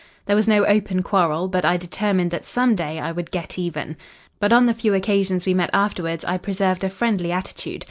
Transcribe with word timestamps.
There 0.25 0.35
was 0.35 0.47
no 0.47 0.65
open 0.65 1.03
quarrel, 1.03 1.47
but 1.47 1.63
I 1.63 1.77
determined 1.77 2.31
that 2.31 2.43
some 2.43 2.73
day 2.73 2.99
I 2.99 3.11
would 3.11 3.29
get 3.29 3.59
even. 3.59 3.95
But 4.39 4.51
on 4.51 4.65
the 4.65 4.73
few 4.73 4.95
occasions 4.95 5.45
we 5.45 5.53
met 5.53 5.69
afterwards 5.73 6.25
I 6.25 6.39
preserved 6.39 6.83
a 6.83 6.89
friendly 6.89 7.31
attitude. 7.31 7.79